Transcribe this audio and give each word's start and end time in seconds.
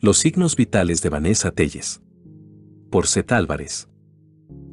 Los 0.00 0.18
signos 0.18 0.54
vitales 0.54 1.02
de 1.02 1.08
Vanessa 1.08 1.50
Telles. 1.50 2.00
Por 2.88 3.08
Seth 3.08 3.32
Álvarez. 3.32 3.88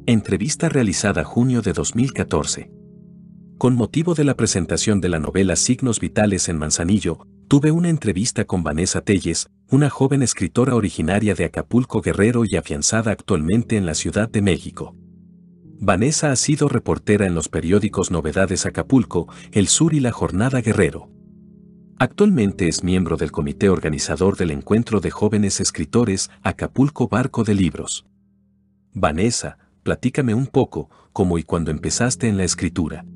Entrevista 0.06 0.68
realizada 0.68 1.24
junio 1.24 1.62
de 1.62 1.72
2014. 1.72 2.70
Con 3.58 3.74
motivo 3.74 4.14
de 4.14 4.22
la 4.22 4.36
presentación 4.36 5.00
de 5.00 5.08
la 5.08 5.18
novela 5.18 5.56
Signos 5.56 5.98
Vitales 5.98 6.48
en 6.48 6.58
Manzanillo, 6.58 7.26
tuve 7.48 7.72
una 7.72 7.88
entrevista 7.88 8.44
con 8.44 8.62
Vanessa 8.62 9.00
Telles, 9.00 9.48
una 9.68 9.90
joven 9.90 10.22
escritora 10.22 10.76
originaria 10.76 11.34
de 11.34 11.46
Acapulco 11.46 12.02
Guerrero 12.02 12.44
y 12.44 12.54
afianzada 12.54 13.10
actualmente 13.10 13.76
en 13.76 13.84
la 13.84 13.94
Ciudad 13.94 14.30
de 14.30 14.42
México. 14.42 14.94
Vanessa 15.80 16.30
ha 16.30 16.36
sido 16.36 16.68
reportera 16.68 17.26
en 17.26 17.34
los 17.34 17.48
periódicos 17.48 18.12
Novedades 18.12 18.64
Acapulco, 18.64 19.26
El 19.50 19.66
Sur 19.66 19.92
y 19.92 19.98
La 19.98 20.12
Jornada 20.12 20.60
Guerrero. 20.60 21.15
Actualmente 21.98 22.68
es 22.68 22.84
miembro 22.84 23.16
del 23.16 23.32
comité 23.32 23.70
organizador 23.70 24.36
del 24.36 24.50
Encuentro 24.50 25.00
de 25.00 25.10
Jóvenes 25.10 25.60
Escritores 25.60 26.30
Acapulco 26.42 27.08
Barco 27.08 27.42
de 27.42 27.54
Libros. 27.54 28.04
Vanessa, 28.92 29.56
platícame 29.82 30.34
un 30.34 30.46
poco, 30.46 30.90
cómo 31.14 31.38
y 31.38 31.42
cuando 31.42 31.70
empezaste 31.70 32.28
en 32.28 32.36
la 32.36 32.44
escritura. 32.44 33.06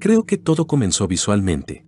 Creo 0.00 0.26
que 0.26 0.36
todo 0.36 0.66
comenzó 0.66 1.06
visualmente. 1.06 1.86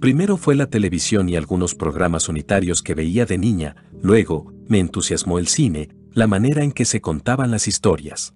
Primero 0.00 0.36
fue 0.36 0.56
la 0.56 0.66
televisión 0.66 1.28
y 1.28 1.36
algunos 1.36 1.76
programas 1.76 2.28
unitarios 2.28 2.82
que 2.82 2.94
veía 2.94 3.24
de 3.24 3.38
niña, 3.38 3.76
luego, 4.02 4.52
me 4.66 4.80
entusiasmó 4.80 5.38
el 5.38 5.46
cine, 5.46 5.90
la 6.12 6.26
manera 6.26 6.64
en 6.64 6.72
que 6.72 6.84
se 6.84 7.00
contaban 7.00 7.52
las 7.52 7.68
historias. 7.68 8.34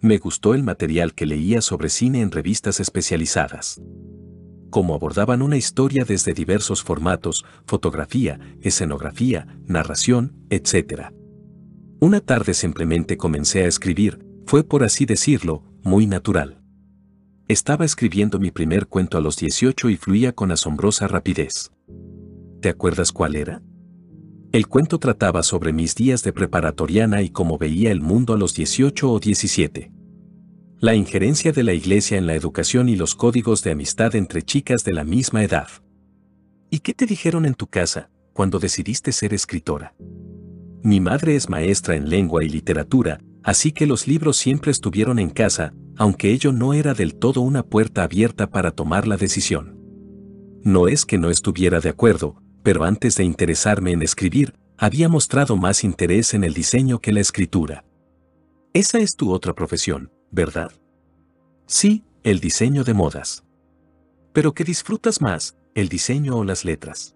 Me 0.00 0.16
gustó 0.16 0.54
el 0.54 0.62
material 0.62 1.12
que 1.12 1.26
leía 1.26 1.60
sobre 1.60 1.90
cine 1.90 2.22
en 2.22 2.30
revistas 2.30 2.80
especializadas. 2.80 3.78
Cómo 4.70 4.94
abordaban 4.94 5.42
una 5.42 5.56
historia 5.56 6.04
desde 6.04 6.34
diversos 6.34 6.82
formatos, 6.82 7.44
fotografía, 7.66 8.38
escenografía, 8.60 9.46
narración, 9.66 10.34
etc. 10.50 11.12
Una 12.00 12.20
tarde 12.20 12.54
simplemente 12.54 13.16
comencé 13.16 13.64
a 13.64 13.66
escribir, 13.66 14.24
fue 14.46 14.64
por 14.64 14.84
así 14.84 15.04
decirlo, 15.06 15.64
muy 15.82 16.06
natural. 16.06 16.62
Estaba 17.48 17.84
escribiendo 17.84 18.38
mi 18.38 18.50
primer 18.50 18.86
cuento 18.86 19.16
a 19.16 19.20
los 19.22 19.36
18 19.36 19.88
y 19.88 19.96
fluía 19.96 20.32
con 20.32 20.52
asombrosa 20.52 21.08
rapidez. 21.08 21.72
¿Te 22.60 22.68
acuerdas 22.68 23.10
cuál 23.10 23.36
era? 23.36 23.62
El 24.52 24.66
cuento 24.66 24.98
trataba 24.98 25.42
sobre 25.42 25.72
mis 25.72 25.94
días 25.94 26.22
de 26.22 26.32
preparatoriana 26.32 27.22
y 27.22 27.30
cómo 27.30 27.58
veía 27.58 27.90
el 27.90 28.00
mundo 28.00 28.34
a 28.34 28.38
los 28.38 28.54
18 28.54 29.10
o 29.10 29.18
17. 29.18 29.92
La 30.80 30.94
injerencia 30.94 31.50
de 31.50 31.64
la 31.64 31.72
iglesia 31.72 32.18
en 32.18 32.28
la 32.28 32.36
educación 32.36 32.88
y 32.88 32.94
los 32.94 33.16
códigos 33.16 33.64
de 33.64 33.72
amistad 33.72 34.14
entre 34.14 34.42
chicas 34.42 34.84
de 34.84 34.92
la 34.92 35.02
misma 35.02 35.42
edad. 35.42 35.66
¿Y 36.70 36.78
qué 36.78 36.94
te 36.94 37.04
dijeron 37.04 37.46
en 37.46 37.54
tu 37.54 37.66
casa 37.66 38.10
cuando 38.32 38.60
decidiste 38.60 39.10
ser 39.10 39.34
escritora? 39.34 39.96
Mi 40.84 41.00
madre 41.00 41.34
es 41.34 41.48
maestra 41.48 41.96
en 41.96 42.08
lengua 42.08 42.44
y 42.44 42.48
literatura, 42.48 43.18
así 43.42 43.72
que 43.72 43.88
los 43.88 44.06
libros 44.06 44.36
siempre 44.36 44.70
estuvieron 44.70 45.18
en 45.18 45.30
casa, 45.30 45.74
aunque 45.96 46.30
ello 46.30 46.52
no 46.52 46.72
era 46.74 46.94
del 46.94 47.16
todo 47.16 47.40
una 47.40 47.64
puerta 47.64 48.04
abierta 48.04 48.48
para 48.48 48.70
tomar 48.70 49.08
la 49.08 49.16
decisión. 49.16 49.80
No 50.62 50.86
es 50.86 51.04
que 51.04 51.18
no 51.18 51.28
estuviera 51.28 51.80
de 51.80 51.88
acuerdo, 51.88 52.40
pero 52.62 52.84
antes 52.84 53.16
de 53.16 53.24
interesarme 53.24 53.90
en 53.90 54.02
escribir, 54.02 54.54
había 54.76 55.08
mostrado 55.08 55.56
más 55.56 55.82
interés 55.82 56.34
en 56.34 56.44
el 56.44 56.54
diseño 56.54 57.00
que 57.00 57.10
la 57.10 57.18
escritura. 57.18 57.84
Esa 58.74 59.00
es 59.00 59.16
tu 59.16 59.32
otra 59.32 59.54
profesión, 59.54 60.12
¿verdad? 60.30 60.72
Sí, 61.66 62.04
el 62.22 62.40
diseño 62.40 62.84
de 62.84 62.94
modas. 62.94 63.44
¿Pero 64.32 64.52
qué 64.52 64.64
disfrutas 64.64 65.20
más, 65.20 65.56
el 65.74 65.88
diseño 65.88 66.36
o 66.36 66.44
las 66.44 66.64
letras? 66.64 67.14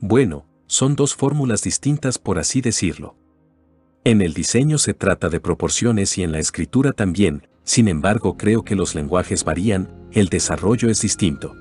Bueno, 0.00 0.46
son 0.66 0.96
dos 0.96 1.14
fórmulas 1.14 1.62
distintas 1.62 2.18
por 2.18 2.38
así 2.38 2.60
decirlo. 2.60 3.16
En 4.04 4.22
el 4.22 4.34
diseño 4.34 4.78
se 4.78 4.94
trata 4.94 5.28
de 5.28 5.40
proporciones 5.40 6.16
y 6.18 6.22
en 6.22 6.32
la 6.32 6.38
escritura 6.38 6.92
también, 6.92 7.46
sin 7.64 7.88
embargo 7.88 8.36
creo 8.36 8.64
que 8.64 8.76
los 8.76 8.94
lenguajes 8.94 9.44
varían, 9.44 9.88
el 10.12 10.28
desarrollo 10.28 10.88
es 10.88 11.02
distinto. 11.02 11.54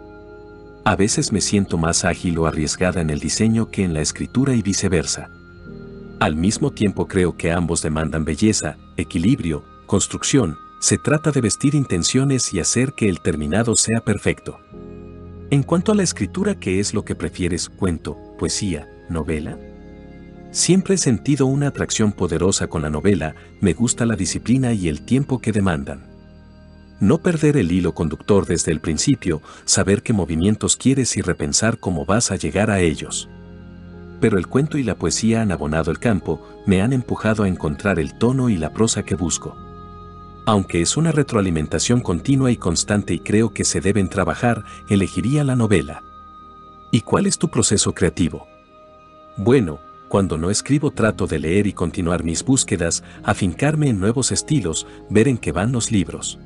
A 0.86 0.96
veces 0.96 1.34
me 1.34 1.42
siento 1.42 1.78
más 1.78 2.06
ágil 2.06 2.38
o 2.38 2.47
arriesgada 2.47 3.02
en 3.02 3.09
el 3.09 3.19
diseño 3.19 3.69
que 3.72 3.84
en 3.84 3.94
la 3.94 4.02
escritura 4.02 4.56
y 4.56 4.62
viceversa. 4.62 5.30
Al 6.19 6.36
mismo 6.36 6.72
tiempo 6.72 7.08
creo 7.08 7.36
que 7.36 7.52
ambos 7.52 7.81
demandan 7.81 8.24
belleza, 8.24 8.78
equilibrio, 8.96 9.66
construcción, 9.88 10.59
se 10.80 11.00
trata 11.00 11.31
de 11.31 11.42
vestir 11.42 11.74
intenciones 11.74 12.53
y 12.53 12.59
hacer 12.59 12.94
que 12.94 13.09
el 13.09 13.22
terminado 13.22 13.75
sea 13.75 14.02
perfecto. 14.02 14.59
En 15.50 15.64
cuanto 15.64 15.92
a 15.92 15.96
la 15.96 16.03
escritura, 16.03 16.59
¿qué 16.59 16.80
es 16.80 16.94
lo 16.94 17.03
que 17.03 17.16
prefieres? 17.16 17.70
¿Cuento, 17.70 18.18
poesía, 18.38 18.88
novela? 19.09 19.58
Siempre 20.52 20.96
he 20.96 20.98
sentido 20.98 21.46
una 21.46 21.68
atracción 21.68 22.12
poderosa 22.12 22.68
con 22.68 22.81
la 22.81 22.90
novela, 22.90 23.36
me 23.62 23.74
gusta 23.74 24.06
la 24.06 24.16
disciplina 24.16 24.74
y 24.74 24.88
el 24.88 25.02
tiempo 25.02 25.40
que 25.40 25.52
demandan. 25.52 26.06
No 27.00 27.19
perder 27.19 27.58
el 27.58 27.72
hilo 27.72 27.94
conductor 27.94 28.46
desde 28.46 28.72
el 28.72 28.81
principio, 28.81 29.42
saber 29.66 30.04
qué 30.04 30.14
movimientos 30.14 30.75
quieres 30.75 31.16
y 31.16 31.22
repensar 31.22 31.80
cómo 31.80 32.06
vas 32.06 32.31
a 32.31 32.36
llegar 32.36 32.72
a 32.72 32.81
ellos. 32.81 33.30
Pero 34.19 34.38
el 34.38 34.48
cuento 34.48 34.78
y 34.78 34.84
la 34.84 34.96
poesía 34.96 35.42
han 35.42 35.52
abonado 35.52 35.92
el 35.92 36.00
campo, 36.00 36.42
me 36.66 36.81
han 36.81 36.92
empujado 36.92 37.44
a 37.44 37.48
encontrar 37.48 38.00
el 38.00 38.18
tono 38.18 38.50
y 38.50 38.58
la 38.58 38.74
prosa 38.74 39.04
que 39.04 39.16
busco. 39.16 39.67
Aunque 40.47 40.81
es 40.81 40.96
una 40.96 41.12
retroalimentación 41.12 42.00
continua 42.00 42.52
y 42.52 42.56
constante 42.56 43.13
y 43.13 43.19
creo 43.19 43.53
que 43.53 43.66
se 43.66 43.81
deben 43.81 44.08
trabajar, 44.08 44.63
elegiría 44.88 45.44
la 45.44 45.58
novela. 45.58 46.03
¿Y 46.90 47.02
cuál 47.02 47.25
es 47.25 47.38
tu 47.38 47.50
proceso 47.50 47.94
creativo? 47.94 48.47
Bueno, 49.36 49.81
cuando 50.07 50.38
no 50.38 50.50
escribo 50.50 50.91
trato 50.91 51.28
de 51.28 51.40
leer 51.40 51.68
y 51.68 51.74
continuar 51.74 52.24
mis 52.24 52.46
búsquedas, 52.46 53.03
afincarme 53.25 53.90
en 53.90 54.00
nuevos 54.00 54.31
estilos, 54.31 54.88
ver 55.09 55.28
en 55.28 55.38
qué 55.38 55.52
van 55.52 55.74
los 55.74 55.91
libros. 55.91 56.40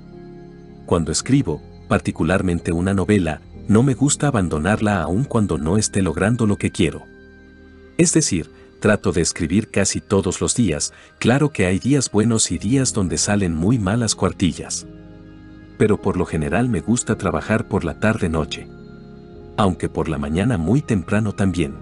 Cuando 0.87 1.11
escribo, 1.11 1.61
particularmente 1.87 2.71
una 2.71 2.95
novela, 2.95 3.41
no 3.67 3.83
me 3.83 3.93
gusta 3.93 4.29
abandonarla 4.29 5.03
aun 5.03 5.25
cuando 5.25 5.59
no 5.59 5.77
esté 5.77 6.01
logrando 6.01 6.47
lo 6.47 6.57
que 6.57 6.71
quiero. 6.71 7.03
Es 7.99 8.13
decir, 8.13 8.49
trato 8.81 9.13
de 9.13 9.21
escribir 9.21 9.69
casi 9.69 10.01
todos 10.01 10.41
los 10.41 10.55
días, 10.55 10.91
claro 11.19 11.51
que 11.51 11.67
hay 11.67 11.79
días 11.79 12.11
buenos 12.11 12.51
y 12.51 12.57
días 12.57 12.91
donde 12.91 13.17
salen 13.17 13.55
muy 13.55 13.79
malas 13.79 14.15
cuartillas. 14.15 14.85
Pero 15.77 16.01
por 16.01 16.17
lo 16.17 16.25
general 16.25 16.67
me 16.67 16.81
gusta 16.81 17.17
trabajar 17.17 17.69
por 17.69 17.85
la 17.85 17.99
tarde-noche. 17.99 18.67
Aunque 19.55 19.87
por 19.87 20.09
la 20.09 20.17
mañana 20.17 20.57
muy 20.57 20.81
temprano 20.81 21.31
también. 21.33 21.75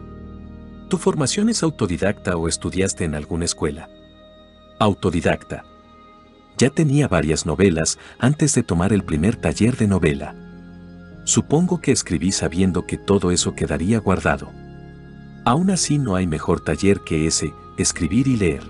¿Tu 0.90 0.98
formación 0.98 1.50
es 1.50 1.64
autodidacta 1.64 2.36
o 2.36 2.48
estudiaste 2.48 3.06
en 3.06 3.16
alguna 3.16 3.46
escuela? 3.46 3.90
Autodidacta. 4.78 5.64
Ya 6.58 6.70
tenía 6.70 7.08
varias 7.08 7.46
novelas 7.46 7.98
antes 8.20 8.54
de 8.54 8.64
tomar 8.64 8.92
el 8.92 9.04
primer 9.04 9.38
taller 9.38 9.78
de 9.78 9.88
novela. 9.88 10.36
Supongo 11.24 11.80
que 11.80 11.94
escribí 11.94 12.34
sabiendo 12.34 12.86
que 12.86 12.98
todo 12.98 13.32
eso 13.32 13.56
quedaría 13.56 14.00
guardado. 14.00 14.59
Aún 15.50 15.72
así 15.72 15.98
no 15.98 16.14
hay 16.14 16.28
mejor 16.28 16.60
taller 16.62 17.00
que 17.00 17.26
ese, 17.26 17.56
escribir 17.76 18.28
y 18.28 18.38
leer. 18.38 18.62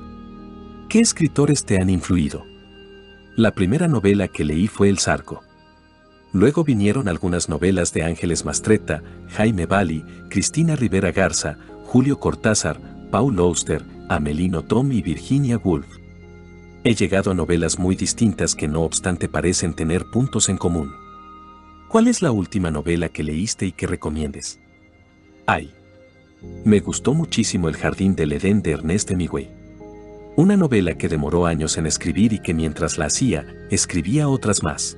¿Qué 0.88 1.01
escritores 1.01 1.66
te 1.66 1.78
han 1.78 1.90
influido? 1.90 2.45
La 3.35 3.51
primera 3.51 3.90
novela 3.90 4.29
que 4.29 4.45
leí 4.45 4.69
fue 4.69 4.88
El 4.88 4.97
Zarco. 4.97 5.44
Luego 6.31 6.63
vinieron 6.63 7.09
algunas 7.09 7.50
novelas 7.50 7.91
de 7.91 8.03
Ángeles 8.03 8.45
Mastretta, 8.45 9.03
Jaime 9.28 9.66
Bali, 9.66 10.06
Cristina 10.29 10.78
Rivera 10.78 11.12
Garza, 11.12 11.57
Julio 11.84 12.18
Cortázar, 12.18 12.79
Paul 13.12 13.38
Auster, 13.39 13.84
Amelino 14.07 14.62
Tom 14.62 14.94
y 14.94 15.01
Virginia 15.01 15.57
Woolf. 15.57 15.97
He 16.85 16.95
llegado 16.95 17.31
a 17.31 17.34
novelas 17.34 17.78
muy 17.78 17.97
distintas 17.97 18.56
que 18.56 18.69
no 18.69 18.84
obstante 18.84 19.28
parecen 19.28 19.73
tener 19.73 20.06
puntos 20.13 20.47
en 20.47 20.56
común. 20.56 20.94
¿Cuál 21.89 22.07
es 22.07 22.22
la 22.22 22.31
última 22.31 22.72
novela 22.72 23.09
que 23.09 23.24
leíste 23.24 23.65
y 23.65 23.74
que 23.74 23.86
recomiendes? 23.86 24.62
Ay. 25.45 25.74
Me 26.41 26.80
gustó 26.80 27.13
muchísimo 27.13 27.68
El 27.68 27.75
Jardín 27.75 28.15
del 28.15 28.31
Edén 28.31 28.62
de 28.62 28.71
Ernest 28.71 29.12
Hemingway. 29.12 29.51
Una 30.38 30.56
novela 30.56 30.97
que 30.97 31.09
demoró 31.09 31.45
años 31.45 31.77
en 31.77 31.86
escribir 31.86 32.31
y 32.31 32.39
que 32.39 32.53
mientras 32.53 32.97
la 32.97 33.07
hacía, 33.07 33.45
escribía 33.69 34.30
otras 34.30 34.63
más. 34.63 34.97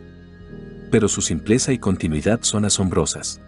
Pero 0.92 1.08
su 1.08 1.22
simpleza 1.22 1.74
y 1.74 1.80
continuidad 1.80 2.42
son 2.44 2.66
asombrosas. 2.66 3.42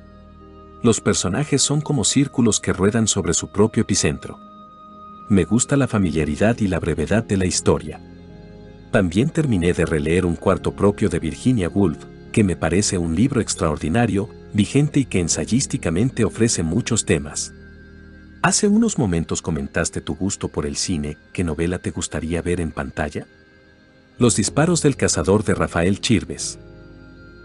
Los 0.81 1.01
personajes 1.01 1.61
son 1.61 1.81
como 1.81 2.03
círculos 2.03 2.59
que 2.59 2.73
ruedan 2.73 3.07
sobre 3.07 3.35
su 3.35 3.51
propio 3.51 3.83
epicentro. 3.83 4.39
Me 5.29 5.43
gusta 5.43 5.77
la 5.77 5.87
familiaridad 5.87 6.57
y 6.59 6.67
la 6.67 6.79
brevedad 6.79 7.23
de 7.23 7.37
la 7.37 7.45
historia. 7.45 8.01
También 8.91 9.29
terminé 9.29 9.73
de 9.73 9.85
releer 9.85 10.25
un 10.25 10.35
cuarto 10.35 10.75
propio 10.75 11.09
de 11.09 11.19
Virginia 11.19 11.69
Woolf, 11.69 12.05
que 12.31 12.43
me 12.43 12.55
parece 12.55 12.97
un 12.97 13.15
libro 13.15 13.39
extraordinario, 13.39 14.29
vigente 14.51 14.99
y 14.99 15.05
que 15.05 15.19
ensayísticamente 15.19 16.25
ofrece 16.25 16.63
muchos 16.63 17.05
temas. 17.05 17.53
Hace 18.43 18.67
unos 18.67 18.97
momentos 18.97 19.41
comentaste 19.41 20.01
tu 20.01 20.17
gusto 20.17 20.49
por 20.49 20.65
el 20.65 20.75
cine, 20.75 21.17
¿qué 21.31 21.45
novela 21.45 21.79
te 21.79 21.91
gustaría 21.91 22.41
ver 22.41 22.59
en 22.59 22.73
pantalla? 22.73 23.25
Los 24.19 24.35
disparos 24.35 24.81
del 24.81 24.97
cazador 24.97 25.45
de 25.45 25.55
Rafael 25.55 26.01
Chirves. 26.01 26.59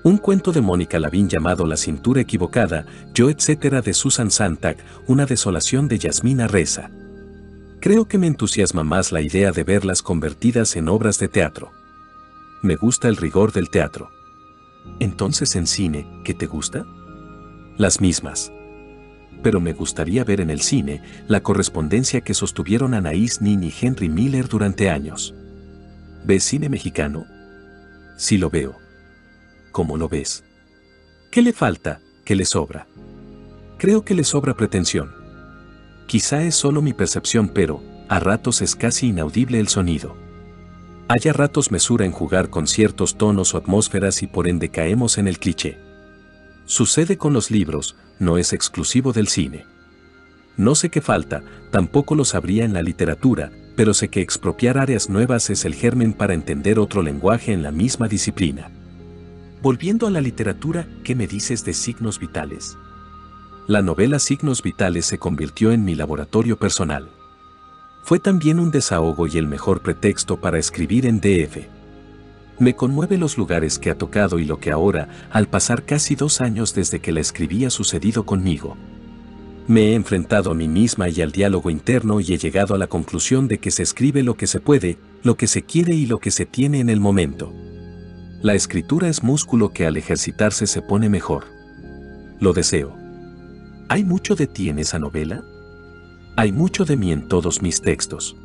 Un 0.03 0.19
cuento 0.19 0.51
de 0.51 0.61
Mónica 0.61 0.99
Lavín 0.99 1.29
llamado 1.29 1.69
La 1.69 1.77
cintura 1.77 2.21
equivocada, 2.21 2.85
Yo 3.15 3.31
etcétera 3.31 3.81
de 3.81 3.95
Susan 3.95 4.33
Sontag, 4.33 4.79
una 5.07 5.25
desolación 5.25 5.87
de 5.87 6.01
Yasmina 6.01 6.49
Reza. 6.49 6.91
Creo 7.79 8.09
que 8.09 8.19
me 8.19 8.27
entusiasma 8.27 8.83
más 8.83 9.13
la 9.13 9.21
idea 9.21 9.53
de 9.53 9.63
verlas 9.63 10.03
convertidas 10.03 10.75
en 10.75 10.89
obras 10.89 11.21
de 11.21 11.29
teatro. 11.29 11.71
Me 12.61 12.75
gusta 12.75 13.07
el 13.07 13.19
rigor 13.19 13.53
del 13.53 13.71
teatro. 13.71 14.11
Entonces 14.99 15.55
en 15.55 15.69
cine, 15.69 16.09
¿qué 16.25 16.35
te 16.35 16.47
gusta? 16.47 16.85
Las 17.77 18.01
mismas. 18.01 18.51
Pero 19.43 19.61
me 19.61 19.73
gustaría 19.73 20.25
ver 20.25 20.41
en 20.41 20.51
el 20.51 20.61
cine 20.61 21.03
la 21.29 21.43
correspondencia 21.43 22.21
que 22.21 22.35
sostuvieron 22.35 22.95
Anaís 22.95 23.41
Nin 23.41 23.63
y 23.63 23.73
Henry 23.81 24.09
Miller 24.09 24.49
durante 24.49 24.91
años. 24.91 25.35
¿Ves 26.25 26.45
cine 26.45 26.69
mexicano? 26.69 27.27
Sí 28.17 28.37
lo 28.37 28.51
veo 28.51 28.89
¿Cómo 29.73 29.97
lo 29.97 30.09
ves? 30.09 30.43
¿Qué 31.31 31.41
le 31.41 31.53
falta? 31.53 32.01
¿Qué 32.25 32.35
le 32.35 32.45
sobra? 32.45 32.89
Creo 33.79 34.05
que 34.05 34.15
le 34.15 34.25
sobra 34.25 34.55
pretensión. 34.55 35.13
Quizá 36.09 36.43
es 36.43 36.57
solo 36.57 36.83
mi 36.83 36.93
percepción, 36.93 37.49
pero, 37.49 37.81
a 38.09 38.19
ratos 38.19 38.61
es 38.61 38.75
casi 38.75 39.09
inaudible 39.09 39.61
el 39.61 39.69
sonido. 39.69 40.17
Hay 41.07 41.29
a 41.29 41.33
ratos 41.33 41.71
mesura 41.71 42.07
en 42.07 42.13
jugar 42.13 42.51
con 42.51 42.67
ciertos 42.67 43.17
tonos 43.17 43.55
o 43.55 43.59
atmósferas 43.59 44.23
y 44.23 44.27
por 44.27 44.49
ende 44.49 44.71
caemos 44.71 45.17
en 45.17 45.29
el 45.29 45.39
cliché. 45.39 45.79
Sucede 46.69 47.17
con 47.17 47.33
los 47.33 47.51
libros, 47.51 47.97
no 48.19 48.37
es 48.37 48.53
exclusivo 48.53 49.15
del 49.15 49.29
cine. 49.29 49.65
No 50.59 50.75
sé 50.75 50.91
qué 50.91 51.01
falta, 51.01 51.43
tampoco 51.71 52.15
lo 52.15 52.27
sabría 52.27 52.67
en 52.67 52.75
la 52.75 52.83
literatura, 52.83 53.51
pero 53.75 53.95
sé 53.95 54.09
que 54.09 54.21
expropiar 54.21 54.77
áreas 54.77 55.09
nuevas 55.09 55.49
es 55.49 55.65
el 55.65 55.75
germen 55.75 56.13
para 56.13 56.35
entender 56.35 56.79
otro 56.79 57.01
lenguaje 57.01 57.55
en 57.55 57.63
la 57.63 57.71
misma 57.71 58.07
disciplina. 58.07 58.71
Volviendo 59.63 60.07
a 60.07 60.11
la 60.11 60.21
literatura, 60.21 60.87
¿qué 61.05 61.15
me 61.15 61.27
dices 61.27 61.65
de 61.65 61.73
signos 61.73 62.19
vitales? 62.19 62.77
La 63.67 63.81
novela 63.81 64.19
Signos 64.19 64.63
Vitales 64.63 65.07
se 65.07 65.17
convirtió 65.17 65.73
en 65.73 65.87
mi 65.87 65.95
laboratorio 65.95 66.59
personal. 66.59 67.09
Fue 68.03 68.19
también 68.19 68.61
un 68.61 68.71
desahogo 68.71 69.27
y 69.27 69.39
el 69.39 69.47
mejor 69.47 69.81
pretexto 69.81 70.39
para 70.39 70.59
escribir 70.59 71.07
en 71.07 71.19
DF. 71.21 71.78
Me 72.59 72.75
conmueve 72.75 73.19
los 73.19 73.39
lugares 73.39 73.79
que 73.79 73.91
ha 73.91 73.99
tocado 73.99 74.39
y 74.39 74.45
lo 74.45 74.59
que 74.59 74.73
ahora, 74.73 75.09
al 75.31 75.47
pasar 75.47 75.85
casi 75.85 76.17
dos 76.17 76.41
años 76.41 76.75
desde 76.75 77.01
que 77.01 77.13
la 77.13 77.21
escribí, 77.21 77.65
ha 77.65 77.71
sucedido 77.71 78.27
conmigo. 78.27 78.77
Me 79.69 79.91
he 79.91 79.95
enfrentado 79.95 80.51
a 80.51 80.55
mí 80.55 80.67
misma 80.67 81.09
y 81.09 81.21
al 81.21 81.31
diálogo 81.31 81.71
interno 81.71 82.21
y 82.21 82.33
he 82.33 82.39
llegado 82.39 82.75
a 82.75 82.79
la 82.79 82.87
conclusión 82.87 83.47
de 83.47 83.59
que 83.59 83.71
se 83.71 83.83
escribe 83.83 84.23
lo 84.23 84.35
que 84.35 84.47
se 84.47 84.61
puede, 84.61 84.99
lo 85.23 85.37
que 85.37 85.47
se 85.47 85.63
quiere 85.63 85.95
y 85.95 86.07
lo 86.07 86.19
que 86.19 86.31
se 86.31 86.47
tiene 86.47 86.81
en 86.81 86.89
el 86.89 87.01
momento. 87.01 87.53
La 88.43 88.55
escritura 88.55 89.09
es 89.09 89.23
músculo 89.23 89.73
que 89.73 89.87
al 89.87 89.97
ejercitarse 89.97 90.67
se 90.67 90.83
pone 90.83 91.09
mejor. 91.09 91.45
Lo 92.41 92.53
deseo. 92.53 92.97
¿Hay 93.89 94.05
mucho 94.05 94.35
de 94.35 94.47
ti 94.47 94.69
en 94.69 94.79
esa 94.79 94.99
novela? 94.99 95.45
Hay 96.37 96.51
mucho 96.51 96.85
de 96.85 96.97
mí 96.97 97.13
en 97.13 97.29
todos 97.29 97.63
mis 97.63 97.83
textos. 97.83 98.37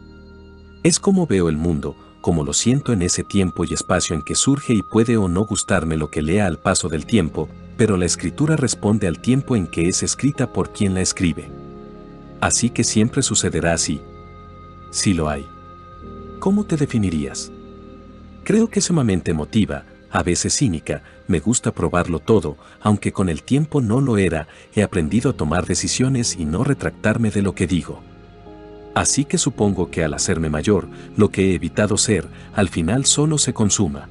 Es 0.83 0.99
como 0.99 1.25
veo 1.25 1.47
el 1.47 1.57
mundo, 1.57 1.95
como 2.23 2.45
lo 2.45 2.53
siento 2.53 2.93
en 2.93 3.01
ese 3.01 3.25
tiempo 3.25 3.65
y 3.65 3.73
espacio 3.73 4.15
en 4.15 4.21
que 4.21 4.35
surge 4.35 4.73
y 4.73 4.81
puede 4.81 5.17
o 5.17 5.27
no 5.27 5.41
gustarme 5.41 5.97
lo 5.97 6.09
que 6.09 6.21
lea 6.21 6.45
al 6.45 6.57
paso 6.57 6.87
del 6.87 7.05
tiempo, 7.05 7.49
pero 7.75 7.97
la 7.97 8.05
escritura 8.05 8.55
responde 8.55 9.09
al 9.09 9.19
tiempo 9.19 9.57
en 9.57 9.67
que 9.67 9.89
es 9.89 10.03
escrita 10.03 10.53
por 10.53 10.71
quien 10.71 10.93
la 10.93 11.01
escribe. 11.01 11.51
Así 12.39 12.69
que 12.69 12.85
siempre 12.85 13.23
sucederá 13.23 13.73
así. 13.73 14.01
Si 14.89 15.13
lo 15.13 15.27
hay. 15.27 15.45
¿Cómo 16.39 16.63
te 16.63 16.77
definirías? 16.77 17.51
Creo 18.45 18.69
que 18.69 18.79
sumamente 18.79 19.31
emotiva, 19.31 19.83
a 20.09 20.23
veces 20.23 20.55
cínica, 20.55 21.03
me 21.27 21.41
gusta 21.41 21.73
probarlo 21.73 22.19
todo, 22.19 22.55
aunque 22.79 23.11
con 23.11 23.27
el 23.27 23.43
tiempo 23.43 23.81
no 23.81 23.99
lo 23.99 24.17
era, 24.17 24.47
he 24.73 24.81
aprendido 24.81 25.31
a 25.31 25.33
tomar 25.33 25.65
decisiones 25.65 26.37
y 26.39 26.45
no 26.45 26.63
retractarme 26.63 27.31
de 27.31 27.41
lo 27.41 27.53
que 27.53 27.67
digo. 27.67 28.01
Así 28.93 29.25
que 29.25 29.37
supongo 29.37 29.89
que 29.89 30.03
al 30.03 30.13
hacerme 30.13 30.49
mayor, 30.49 30.87
lo 31.17 31.29
que 31.29 31.51
he 31.51 31.55
evitado 31.55 31.97
ser, 31.97 32.27
al 32.53 32.69
final 32.69 33.05
solo 33.05 33.37
se 33.37 33.53
consuma. 33.53 34.07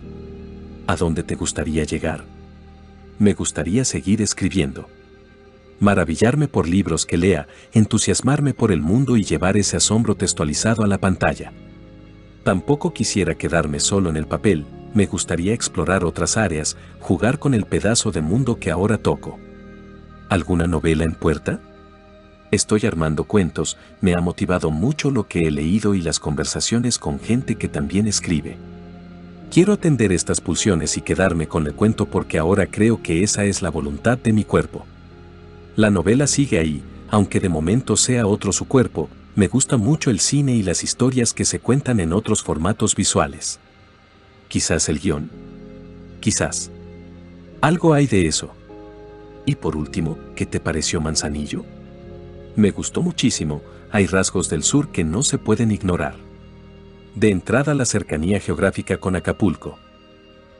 ¿A 0.86 0.96
dónde 0.96 1.22
te 1.22 1.36
gustaría 1.36 1.84
llegar? 1.84 2.24
Me 3.18 3.34
gustaría 3.34 3.84
seguir 3.84 4.20
escribiendo. 4.20 4.88
Maravillarme 5.78 6.48
por 6.48 6.68
libros 6.68 7.06
que 7.06 7.16
lea, 7.16 7.46
entusiasmarme 7.72 8.54
por 8.54 8.72
el 8.72 8.80
mundo 8.80 9.16
y 9.16 9.24
llevar 9.24 9.56
ese 9.56 9.76
asombro 9.76 10.16
textualizado 10.16 10.82
a 10.82 10.88
la 10.88 10.98
pantalla. 10.98 11.52
Tampoco 12.44 12.92
quisiera 12.92 13.36
quedarme 13.36 13.78
solo 13.78 14.10
en 14.10 14.16
el 14.16 14.26
papel, 14.26 14.66
me 14.94 15.06
gustaría 15.06 15.54
explorar 15.54 16.04
otras 16.04 16.36
áreas, 16.36 16.76
jugar 17.00 17.38
con 17.38 17.54
el 17.54 17.64
pedazo 17.64 18.10
de 18.10 18.20
mundo 18.20 18.58
que 18.58 18.70
ahora 18.70 18.98
toco. 18.98 19.38
¿Alguna 20.28 20.66
novela 20.66 21.04
en 21.04 21.14
puerta? 21.14 21.60
Estoy 22.52 22.84
armando 22.84 23.24
cuentos, 23.24 23.78
me 24.02 24.14
ha 24.14 24.20
motivado 24.20 24.70
mucho 24.70 25.10
lo 25.10 25.26
que 25.26 25.38
he 25.38 25.50
leído 25.50 25.94
y 25.94 26.02
las 26.02 26.20
conversaciones 26.20 26.98
con 26.98 27.18
gente 27.18 27.54
que 27.56 27.66
también 27.66 28.06
escribe. 28.06 28.58
Quiero 29.50 29.72
atender 29.72 30.12
estas 30.12 30.42
pulsiones 30.42 30.98
y 30.98 31.00
quedarme 31.00 31.48
con 31.48 31.66
el 31.66 31.72
cuento 31.72 32.04
porque 32.04 32.38
ahora 32.38 32.66
creo 32.66 33.02
que 33.02 33.22
esa 33.22 33.46
es 33.46 33.62
la 33.62 33.70
voluntad 33.70 34.18
de 34.18 34.34
mi 34.34 34.44
cuerpo. 34.44 34.84
La 35.76 35.88
novela 35.88 36.26
sigue 36.26 36.58
ahí, 36.58 36.82
aunque 37.08 37.40
de 37.40 37.48
momento 37.48 37.96
sea 37.96 38.26
otro 38.26 38.52
su 38.52 38.68
cuerpo, 38.68 39.08
me 39.34 39.48
gusta 39.48 39.78
mucho 39.78 40.10
el 40.10 40.20
cine 40.20 40.54
y 40.54 40.62
las 40.62 40.84
historias 40.84 41.32
que 41.32 41.46
se 41.46 41.58
cuentan 41.58 42.00
en 42.00 42.12
otros 42.12 42.42
formatos 42.42 42.94
visuales. 42.94 43.60
Quizás 44.48 44.90
el 44.90 45.00
guion. 45.00 45.30
Quizás. 46.20 46.70
Algo 47.62 47.94
hay 47.94 48.06
de 48.06 48.26
eso. 48.26 48.50
Y 49.46 49.54
por 49.54 49.74
último, 49.74 50.18
¿qué 50.36 50.44
te 50.44 50.60
pareció 50.60 51.00
Manzanillo? 51.00 51.64
Me 52.56 52.70
gustó 52.70 53.02
muchísimo, 53.02 53.62
hay 53.90 54.06
rasgos 54.06 54.48
del 54.48 54.62
sur 54.62 54.88
que 54.88 55.04
no 55.04 55.22
se 55.22 55.38
pueden 55.38 55.70
ignorar. 55.70 56.16
De 57.14 57.30
entrada 57.30 57.74
la 57.74 57.84
cercanía 57.84 58.40
geográfica 58.40 58.98
con 58.98 59.16
Acapulco. 59.16 59.78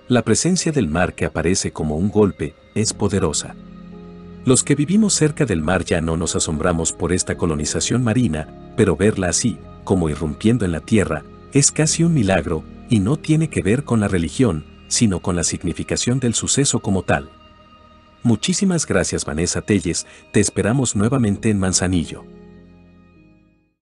La 0.09 0.23
presencia 0.23 0.73
del 0.73 0.89
mar 0.89 1.15
que 1.15 1.25
aparece 1.25 1.73
como 1.73 1.97
un 1.97 2.11
golpe 2.11 2.55
es 2.75 2.93
poderosa. 2.93 3.55
Los 4.45 4.65
que 4.65 4.75
vivimos 4.75 5.15
cerca 5.15 5.45
del 5.47 5.63
mar 5.63 5.85
ya 5.85 6.01
no 6.01 6.17
nos 6.17 6.35
asombramos 6.35 6.93
por 6.93 7.13
esta 7.13 7.37
colonización 7.37 8.03
marina, 8.03 8.75
pero 8.77 8.97
verla 8.97 9.29
así, 9.29 9.59
como 9.85 10.09
irrumpiendo 10.09 10.65
en 10.65 10.73
la 10.73 10.81
tierra, 10.81 11.25
es 11.53 11.71
casi 11.71 12.05
un 12.05 12.15
milagro, 12.15 12.65
y 12.89 12.99
no 12.99 13.17
tiene 13.17 13.49
que 13.49 13.63
ver 13.63 13.85
con 13.85 14.01
la 14.01 14.09
religión, 14.09 14.65
sino 14.89 15.21
con 15.21 15.37
la 15.37 15.45
significación 15.45 16.21
del 16.21 16.35
suceso 16.35 16.81
como 16.81 17.03
tal. 17.03 17.31
Muchísimas 18.23 18.87
gracias 18.87 19.25
Vanessa 19.25 19.63
Telles, 19.63 20.07
te 20.31 20.41
esperamos 20.41 20.95
nuevamente 20.95 21.51
en 21.51 21.59
Manzanillo. 21.59 22.42